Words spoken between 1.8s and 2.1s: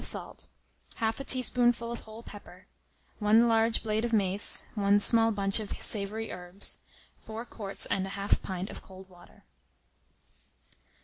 of